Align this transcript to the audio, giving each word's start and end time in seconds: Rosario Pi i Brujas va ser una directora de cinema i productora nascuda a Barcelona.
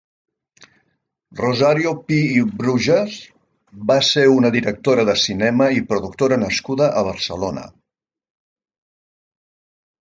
Rosario 1.41 1.91
Pi 2.07 2.17
i 2.37 2.41
Brujas 2.61 3.19
va 3.93 3.99
ser 4.09 4.25
una 4.37 4.53
directora 4.57 5.07
de 5.13 5.17
cinema 5.27 5.69
i 5.77 5.85
productora 5.95 6.41
nascuda 6.47 6.91
a 7.03 7.07
Barcelona. 7.13 7.69